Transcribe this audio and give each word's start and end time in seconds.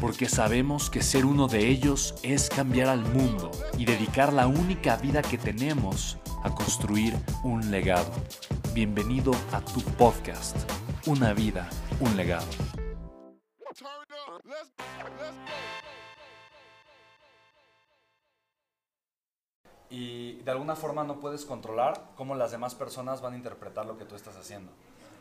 porque 0.00 0.28
sabemos 0.28 0.90
que 0.90 1.02
ser 1.02 1.24
uno 1.24 1.48
de 1.48 1.68
ellos 1.68 2.14
es 2.22 2.48
cambiar 2.48 2.88
al 2.88 3.00
mundo 3.00 3.50
y 3.78 3.84
dedicar 3.84 4.32
la 4.32 4.46
única 4.46 4.96
vida 4.96 5.22
que 5.22 5.38
tenemos 5.38 6.18
a 6.42 6.54
construir 6.54 7.14
un 7.42 7.70
legado. 7.70 8.12
Bienvenido 8.74 9.32
a 9.52 9.60
tu 9.60 9.80
podcast, 9.96 10.56
Una 11.06 11.32
vida, 11.32 11.68
un 12.00 12.16
legado. 12.16 12.46
Y 19.88 20.40
de 20.40 20.50
alguna 20.50 20.74
forma 20.74 21.04
no 21.04 21.20
puedes 21.20 21.44
controlar 21.44 22.10
cómo 22.16 22.34
las 22.34 22.50
demás 22.50 22.74
personas 22.74 23.22
van 23.22 23.34
a 23.34 23.36
interpretar 23.36 23.86
lo 23.86 23.96
que 23.96 24.04
tú 24.04 24.14
estás 24.14 24.36
haciendo. 24.36 24.72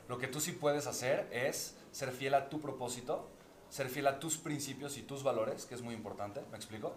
Lo 0.09 0.17
que 0.17 0.28
tú 0.28 0.41
sí 0.41 0.52
puedes 0.52 0.88
hacer 0.88 1.30
es 1.31 1.78
ser 1.91 2.11
fiel 2.11 2.33
a 2.33 2.50
tu 2.50 2.59
propósito 2.59 3.30
ser 3.76 3.90
fiel 3.90 4.08
a 4.08 4.20
tus 4.20 4.38
principios 4.38 4.98
y 4.98 5.02
tus 5.02 5.22
valores, 5.22 5.66
que 5.66 5.76
es 5.76 5.81
muy 5.81 5.94
importante, 5.94 6.42
¿me 6.50 6.56
explico? 6.56 6.95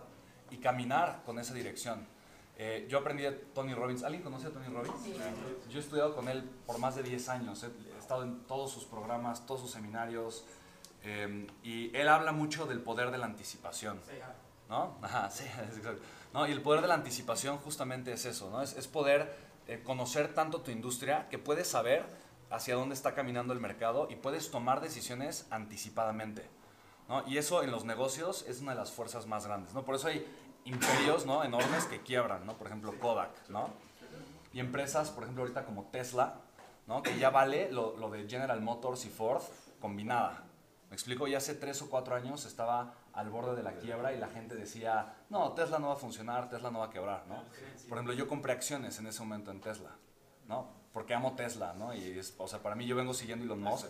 Y 0.53 0.59
caminar 0.59 1.23
con 1.27 1.41
esa 1.41 1.53
dirección. 1.53 2.07
Eh, 2.57 2.87
yo 2.89 2.99
aprendí 2.99 3.25
de 3.25 3.33
Tony 3.33 3.75
Robbins. 3.75 4.05
¿Alguien 4.05 4.23
conoce 4.23 4.47
a 4.47 4.51
Tony 4.51 4.69
Robbins? 4.69 4.95
Sí. 5.03 5.13
Yo 5.71 5.79
he 5.79 5.83
estudiado 5.83 6.15
con 6.15 6.29
él 6.29 6.49
por 6.67 6.79
más 6.79 6.95
de 6.95 7.03
10 7.03 7.29
años. 7.31 7.65
He, 7.65 7.99
estado 7.99 8.23
en 8.23 8.45
todos 8.47 8.71
sus 8.71 8.85
programas, 8.85 9.45
todos 9.45 9.61
sus 9.61 9.73
seminarios. 9.73 10.45
Em, 11.03 11.49
y 11.65 11.95
él 11.97 12.07
habla 12.07 12.31
mucho 12.31 12.67
del 12.67 12.81
poder 12.81 13.11
de 13.11 13.19
la 13.19 13.27
anticipación. 13.27 14.01
¿No? 14.69 14.99
Ajá, 15.03 15.31
sí, 15.31 15.45
exacto. 15.77 16.01
¿No? 16.33 16.47
Y 16.47 16.53
el 16.53 16.63
poder 16.63 16.81
de 16.81 16.87
la 16.87 16.95
anticipación 16.95 17.59
justamente 17.59 18.13
es 18.13 18.25
eso, 18.25 18.51
¿no? 18.51 18.63
Es, 18.63 18.77
es 18.77 18.87
poder 18.87 19.35
eh, 19.67 19.83
conocer 19.83 20.33
tanto 20.33 20.61
tu 20.61 20.71
industria 20.71 21.29
que 21.29 21.39
puedes 21.39 21.67
saber 21.67 22.07
hacia 22.51 22.77
dónde 22.77 22.95
está 22.95 23.15
caminando 23.15 23.53
el 23.53 23.59
mercado 23.59 24.07
y 24.09 24.15
puedes 24.15 24.53
tomar 24.53 24.81
decisiones 24.81 25.47
anticipadamente. 25.51 26.58
Y 27.27 27.39
eso 27.39 27.63
en 27.63 27.71
los 27.71 27.85
negocios 27.85 28.45
es 28.49 28.61
una 28.61 28.73
de 28.73 28.79
las 28.79 28.93
fuerzas 28.93 29.27
más 29.27 29.47
grandes, 29.47 29.73
¿no? 29.73 29.85
Por 29.85 29.95
eso 29.95 30.09
hay 30.09 30.27
imperios, 30.65 31.25
¿no? 31.25 31.43
Enormes 31.43 31.87
que 31.87 32.03
quiebran, 32.03 32.45
¿no? 32.45 32.55
Por 32.57 32.67
ejemplo, 32.67 32.99
Kodak, 32.99 33.49
¿no? 33.49 33.71
Y 34.53 34.61
empresas, 34.61 35.11
por 35.11 35.23
ejemplo, 35.23 35.43
ahorita 35.43 35.65
como 35.65 35.85
Tesla, 35.85 36.41
¿no? 36.87 37.03
Que 37.03 37.19
ya 37.19 37.31
vale 37.31 37.71
lo, 37.73 37.97
lo 37.97 38.11
de 38.11 38.29
General 38.29 38.61
Motors 38.61 39.05
y 39.07 39.09
Ford 39.09 39.43
combinada. 39.81 40.45
Me 40.91 40.95
explico, 40.95 41.27
ya 41.27 41.39
hace 41.39 41.55
tres 41.55 41.83
o 41.83 41.91
cuatro 41.91 42.15
años 42.15 42.47
estaba 42.47 42.95
al 43.13 43.29
borde 43.31 43.57
de 43.57 43.63
la 43.63 43.75
quiebra 43.75 44.13
y 44.13 44.19
la 44.19 44.29
gente 44.29 44.55
decía, 44.55 45.15
no, 45.29 45.53
Tesla 45.53 45.79
no 45.79 45.89
va 45.89 45.95
a 45.95 45.97
funcionar, 45.97 46.49
Tesla 46.49 46.71
no 46.71 46.79
va 46.81 46.87
a 46.87 46.91
quebrar, 46.91 47.27
¿no? 47.27 47.43
Por 47.89 47.99
ejemplo, 47.99 48.15
yo 48.15 48.27
compré 48.27 48.53
acciones 48.53 48.99
en 48.99 49.07
ese 49.07 49.21
momento 49.21 49.51
en 49.51 49.61
Tesla, 49.61 49.91
¿no? 50.47 50.69
Porque 50.93 51.15
amo 51.15 51.35
Tesla, 51.35 51.75
¿no? 51.75 51.95
Y 51.95 52.19
es, 52.19 52.35
o 52.39 52.49
sea, 52.49 52.63
para 52.63 52.75
mí 52.75 52.87
yo 52.87 52.97
vengo 52.97 53.13
siguiendo 53.13 53.45
Elon 53.45 53.61
Musk. 53.61 53.89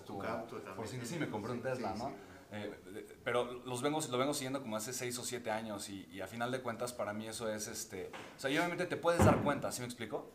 por 0.76 0.88
si 0.88 1.00
sí, 1.06 1.19
me 1.19 1.28
compré 1.28 1.53
un 1.53 1.62
Tesla, 1.62 1.94
¿no? 1.94 2.12
Eh, 2.50 3.16
pero 3.25 3.62
los 3.66 3.82
vengo, 3.82 4.00
lo 4.10 4.19
vengo 4.19 4.32
siguiendo 4.32 4.62
como 4.62 4.76
hace 4.76 4.92
6 4.92 5.19
o 5.19 5.25
7 5.25 5.50
años 5.50 5.88
y, 5.91 6.20
a 6.20 6.26
final 6.26 6.50
de 6.50 6.60
cuentas 6.60 6.92
para 6.92 7.12
mí 7.12 7.26
eso 7.26 7.50
es, 7.50 7.69
este, 7.69 8.10
o 8.36 8.41
sea, 8.41 8.50
obviamente 8.50 8.86
te 8.86 8.97
puedes 8.97 9.25
dar 9.25 9.42
cuenta, 9.42 9.70
¿sí 9.70 9.81
me 9.81 9.86
explico? 9.86 10.31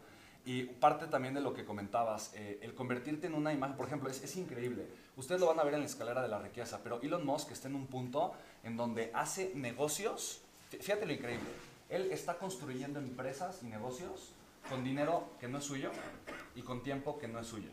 Y 0.46 0.64
parte 0.64 1.08
también 1.08 1.34
de 1.34 1.42
lo 1.42 1.54
que 1.54 1.66
comentabas, 1.66 2.32
eh, 2.36 2.60
el 2.62 2.76
convertirte 2.76 3.28
en 3.28 3.34
una 3.34 3.54
imagen, 3.54 3.78
por 3.78 3.88
ejemplo, 3.88 4.10
es, 4.10 4.22
es, 4.24 4.36
increíble. 4.36 4.86
Ustedes 5.16 5.40
lo 5.40 5.48
van 5.48 5.60
a 5.60 5.64
ver 5.64 5.74
en 5.74 5.80
la 5.80 5.86
escalera 5.86 6.22
de 6.22 6.28
la 6.28 6.38
riqueza, 6.38 6.82
pero 6.84 7.02
Elon 7.02 7.26
Musk 7.26 7.52
está 7.52 7.68
en 7.68 7.76
un 7.76 7.88
punto 7.88 8.34
en 8.64 8.76
donde 8.78 9.10
hace 9.14 9.54
negocios, 9.56 10.42
fíjate 10.70 11.06
lo 11.06 11.14
increíble, 11.14 11.50
él 11.90 12.12
está 12.12 12.38
construyendo 12.38 13.00
empresas 13.00 13.64
y 13.64 13.68
negocios 13.68 14.34
con 14.70 14.84
dinero 14.84 15.30
que 15.40 15.48
no 15.48 15.60
es 15.60 15.64
suyo 15.64 15.92
y 16.56 16.62
con 16.62 16.84
tiempo 16.84 17.18
que 17.18 17.28
no 17.28 17.40
es 17.40 17.48
suyo. 17.48 17.70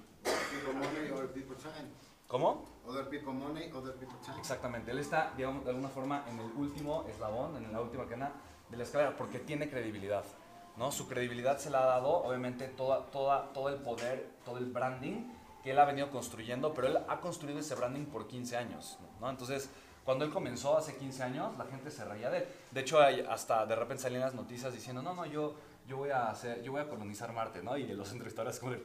¿Cómo? 2.31 2.65
Other 2.87 3.09
people 3.09 3.33
money, 3.33 3.73
other 3.73 3.93
people 3.97 4.17
time. 4.25 4.39
Exactamente. 4.39 4.93
Él 4.93 5.01
está, 5.01 5.33
digamos, 5.37 5.65
de 5.65 5.71
alguna 5.71 5.89
forma 5.89 6.25
en 6.31 6.39
el 6.39 6.53
último 6.57 7.05
eslabón, 7.09 7.57
en 7.57 7.73
la 7.73 7.81
última 7.81 8.05
cadena 8.05 8.31
de 8.71 8.77
la 8.77 8.85
escalera, 8.85 9.17
porque 9.17 9.41
tiene 9.41 9.69
credibilidad. 9.69 10.25
¿no? 10.77 10.93
Su 10.93 11.09
credibilidad 11.09 11.59
se 11.59 11.71
la 11.71 11.83
ha 11.83 11.87
dado, 11.87 12.23
obviamente, 12.23 12.69
toda, 12.69 13.07
toda, 13.07 13.53
todo 13.53 13.69
el 13.69 13.83
poder, 13.83 14.31
todo 14.45 14.59
el 14.59 14.67
branding 14.67 15.29
que 15.65 15.73
él 15.73 15.79
ha 15.81 15.85
venido 15.85 16.09
construyendo, 16.11 16.73
pero 16.73 16.87
él 16.87 16.99
ha 17.09 17.21
construido 17.21 17.59
ese 17.59 17.75
branding 17.75 18.05
por 18.05 18.29
15 18.29 18.57
años. 18.57 18.97
¿no? 19.21 19.29
Entonces, 19.29 19.69
cuando 20.05 20.25
él 20.25 20.31
comenzó 20.31 20.79
hace 20.79 20.97
15 20.97 21.23
años, 21.25 21.59
la 21.59 21.65
gente 21.65 21.91
se 21.91 22.05
reía 22.05 22.31
de 22.31 22.39
él. 22.39 22.45
De 22.71 22.81
hecho, 22.81 23.01
hasta 23.29 23.67
de 23.67 23.75
repente 23.75 24.05
salían 24.05 24.23
las 24.23 24.35
noticias 24.35 24.73
diciendo, 24.73 25.03
no, 25.03 25.15
no, 25.15 25.27
yo, 25.27 25.57
yo, 25.91 25.97
voy, 25.97 26.11
a 26.11 26.31
hacer, 26.31 26.63
yo 26.63 26.71
voy 26.71 26.81
a 26.81 26.89
colonizar 26.89 27.33
Marte, 27.33 27.65
¿no? 27.65 27.77
Y 27.77 27.85
los 27.89 28.13
entrevistadores 28.13 28.61
como 28.61 28.73
de, 28.73 28.83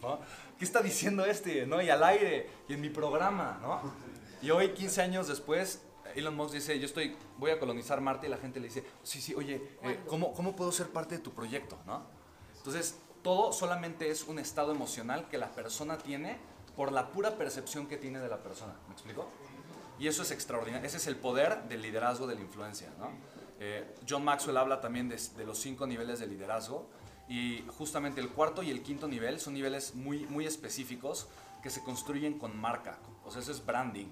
¿no? 0.00 0.20
¿Qué 0.56 0.64
está 0.64 0.80
diciendo 0.80 1.24
este? 1.24 1.66
¿no? 1.66 1.82
Y 1.82 1.90
al 1.90 2.02
aire, 2.04 2.48
y 2.68 2.74
en 2.74 2.80
mi 2.80 2.90
programa, 2.90 3.58
¿no? 3.60 3.92
Y 4.40 4.50
hoy, 4.50 4.70
15 4.70 5.02
años 5.02 5.26
después, 5.26 5.82
Elon 6.14 6.36
Musk 6.36 6.54
dice, 6.54 6.78
yo 6.78 6.86
estoy, 6.86 7.16
voy 7.38 7.50
a 7.50 7.58
colonizar 7.58 8.00
Marte 8.00 8.28
y 8.28 8.30
la 8.30 8.36
gente 8.36 8.60
le 8.60 8.68
dice, 8.68 8.84
sí, 9.02 9.20
sí, 9.20 9.34
oye, 9.34 9.60
eh, 9.82 10.00
¿cómo, 10.06 10.32
¿cómo 10.32 10.54
puedo 10.54 10.70
ser 10.70 10.90
parte 10.90 11.16
de 11.16 11.20
tu 11.20 11.32
proyecto? 11.32 11.76
¿no? 11.86 12.04
Entonces, 12.58 12.98
todo 13.24 13.52
solamente 13.52 14.08
es 14.08 14.22
un 14.28 14.38
estado 14.38 14.70
emocional 14.70 15.28
que 15.28 15.38
la 15.38 15.50
persona 15.50 15.98
tiene 15.98 16.38
por 16.76 16.92
la 16.92 17.10
pura 17.10 17.36
percepción 17.36 17.88
que 17.88 17.96
tiene 17.96 18.20
de 18.20 18.28
la 18.28 18.38
persona. 18.38 18.74
¿Me 18.86 18.94
explico? 18.94 19.26
Y 19.98 20.06
eso 20.06 20.22
es 20.22 20.30
extraordinario. 20.30 20.86
Ese 20.86 20.98
es 20.98 21.06
el 21.08 21.16
poder 21.16 21.64
del 21.64 21.82
liderazgo, 21.82 22.28
de 22.28 22.36
la 22.36 22.40
influencia. 22.42 22.90
¿no? 22.98 23.10
Eh, 23.64 23.94
John 24.08 24.24
Maxwell 24.24 24.56
habla 24.56 24.80
también 24.80 25.08
de, 25.08 25.44
los 25.46 25.56
cinco 25.56 25.86
niveles 25.86 26.18
de 26.18 26.26
liderazgo 26.26 26.88
y 27.28 27.64
justamente 27.78 28.20
el 28.20 28.28
cuarto 28.30 28.64
y 28.64 28.72
el 28.72 28.82
quinto 28.82 29.06
nivel 29.06 29.38
son 29.38 29.54
niveles 29.54 29.94
muy, 29.94 30.26
muy 30.26 30.46
específicos 30.46 31.28
que 31.62 31.70
se 31.70 31.80
construyen 31.84 32.40
con 32.40 32.58
marca. 32.60 32.98
O 33.24 33.30
sea, 33.30 33.40
eso 33.40 33.52
es 33.52 33.64
branding. 33.64 34.08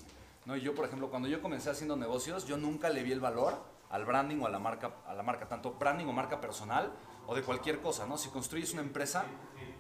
yo, 0.63 0.73
por 0.77 0.85
ejemplo, 0.85 1.11
cuando 1.11 1.27
yo 1.27 1.43
comencé 1.43 1.69
haciendo 1.69 1.97
negocios, 1.97 2.47
yo 2.47 2.59
nunca 2.59 2.91
le 2.91 3.03
vi 3.03 3.11
el 3.11 3.19
valor 3.19 3.61
al 3.91 4.05
branding 4.05 4.41
o 4.41 4.47
a 4.47 4.51
la 4.51 4.61
marca, 4.61 4.95
a 5.05 5.15
la 5.15 5.25
marca 5.25 5.49
tanto 5.49 5.73
branding 5.73 6.07
o 6.07 6.13
marca 6.13 6.41
personal 6.41 6.93
o 7.27 7.35
de 7.35 7.43
cualquier 7.43 7.81
cosa. 7.81 8.07
¿no? 8.07 8.19
Si 8.19 8.29
construyes 8.29 8.73
una 8.73 8.83
empresa, 8.83 9.25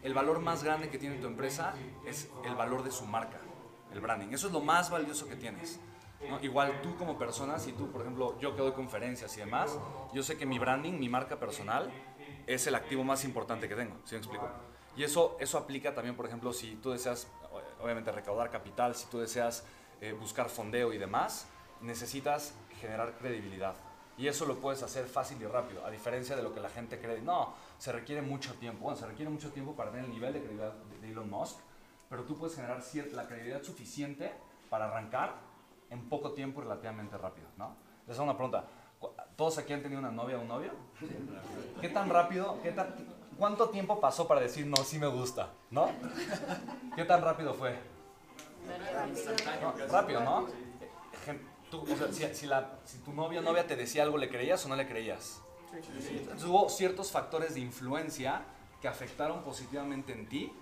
el 0.03 0.15
valor 0.15 0.41
más 0.41 0.65
grande 0.65 0.91
que 0.91 0.99
tiene 0.99 1.19
tu 1.19 1.29
empresa 1.29 1.75
es 2.05 2.29
el 2.45 2.57
valor 2.57 2.83
de 2.83 2.91
su 2.91 3.07
marca, 3.07 3.39
el 3.93 4.01
branding. 4.01 4.33
Eso 4.33 4.49
es 4.49 4.53
lo 4.53 4.63
más 4.63 4.91
valioso 4.91 5.29
que 5.29 5.37
tienes. 5.37 5.79
Igual 6.43 6.83
tú 6.83 6.97
como 6.97 7.19
persona, 7.19 7.59
si 7.59 7.73
tú, 7.73 7.91
por 7.91 8.03
ejemplo, 8.03 8.39
yo 8.41 8.55
que 8.55 8.61
doy 8.61 8.73
conferencias 8.73 9.35
y 9.37 9.41
demás, 9.41 9.79
yo 10.13 10.23
sé 10.23 10.37
que 10.37 10.45
mi 10.45 10.59
branding, 10.59 10.99
mi 10.99 11.09
marca 11.09 11.39
personal, 11.39 11.91
es 12.47 12.67
el 12.67 12.75
activo 12.75 13.05
más 13.05 13.25
importante 13.25 13.69
que 13.69 13.75
tengo, 13.75 13.97
¿sí 14.05 14.15
me 14.15 14.19
explico? 14.19 14.49
Y 14.97 15.05
eso, 15.05 15.37
eso 15.41 15.57
aplica 15.57 15.95
también, 15.95 16.17
por 16.17 16.27
ejemplo, 16.27 16.53
si 16.53 16.77
tú 16.77 16.91
deseas, 16.91 17.29
obviamente, 17.81 18.13
recaudar 18.13 18.51
capital, 18.51 18.95
si 18.95 19.07
tú 19.07 19.19
deseas 19.19 19.65
eh, 20.01 20.13
buscar 20.13 20.51
fondeo 20.51 20.93
y 20.93 20.99
demás, 20.99 21.47
necesitas 21.81 22.55
generar 22.81 23.17
credibilidad. 23.17 23.75
Y 24.19 24.29
eso 24.29 24.45
lo 24.45 24.57
puedes 24.61 24.83
hacer 24.83 25.07
fácil 25.07 25.41
y 25.41 25.47
rápido, 25.47 25.87
a 25.87 25.91
diferencia 25.91 26.37
de 26.37 26.43
lo 26.43 26.53
que 26.53 26.61
la 26.61 26.69
gente 26.69 26.99
cree. 26.99 27.23
No, 27.23 27.55
se 27.79 27.93
requiere 27.93 28.21
mucho 28.21 28.55
tiempo. 28.55 28.85
Bueno, 28.85 28.99
se 28.99 29.07
requiere 29.07 29.31
mucho 29.31 29.51
tiempo 29.51 29.75
para 29.75 29.91
tener 29.91 30.05
el 30.05 30.13
nivel 30.13 30.35
de 30.35 30.41
credibilidad 30.41 30.75
de 30.75 31.11
Elon 31.11 31.31
Musk, 31.31 31.59
pero 32.11 32.25
tú 32.25 32.37
puedes 32.37 32.55
generar 32.55 32.83
la 33.13 33.27
credibilidad 33.27 33.63
suficiente 33.63 34.33
para 34.69 34.87
arrancar 34.87 35.50
en 35.91 36.09
poco 36.09 36.33
tiempo 36.33 36.61
relativamente 36.61 37.19
rápido, 37.19 37.49
¿no? 37.57 37.77
Les 38.07 38.17
hago 38.17 38.25
una 38.25 38.37
pregunta. 38.37 38.65
¿Todos 39.37 39.59
aquí 39.59 39.73
han 39.73 39.83
tenido 39.83 39.99
una 39.99 40.11
novia 40.11 40.39
o 40.39 40.43
un 40.43 40.49
novio? 40.49 40.73
¿Qué 41.81 41.89
tan 41.89 42.09
rápido, 42.11 42.59
qué 42.63 42.73
tan, 42.73 42.95
cuánto 43.39 43.71
tiempo 43.71 44.01
pasó 44.01 44.29
para 44.29 44.41
decir, 44.41 44.67
no, 44.67 44.77
sí 44.77 44.99
me 44.99 45.07
gusta, 45.07 45.51
¿no? 45.71 45.89
¿Qué 46.95 47.05
tan 47.05 47.23
rápido 47.23 47.55
fue? 47.55 47.79
rápido, 49.91 50.21
¿no? 50.21 50.47
Tú, 51.71 51.83
o 51.83 51.97
sea, 51.97 52.13
si, 52.13 52.35
si, 52.35 52.47
la, 52.47 52.79
si, 52.85 52.99
tu 52.99 53.13
novio 53.13 53.41
o 53.41 53.43
novia 53.43 53.67
te 53.67 53.77
decía 53.77 54.03
algo, 54.03 54.19
¿le 54.19 54.29
creías 54.29 54.65
o 54.67 54.69
no 54.69 54.77
le 54.77 54.87
creías? 54.87 55.41
Entonces 55.73 56.45
hubo 56.45 56.69
ciertos 56.69 57.13
factores 57.13 57.55
de 57.55 57.61
influencia 57.61 58.43
que 58.83 58.89
afectaron 58.89 59.43
positivamente 59.43 60.13
en 60.13 60.29
ti, 60.29 60.53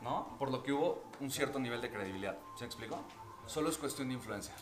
¿no? 0.00 0.36
Por 0.38 0.50
lo 0.50 0.62
que 0.62 0.72
hubo 0.72 1.04
un 1.20 1.30
cierto 1.30 1.58
nivel 1.58 1.80
de 1.82 1.90
credibilidad. 1.90 2.38
¿Se 2.56 2.64
me 2.64 2.66
explico? 2.66 2.98
Solo 3.46 3.68
es 3.68 3.76
cuestión 3.76 4.08
de 4.08 4.14
influencia. 4.14 4.54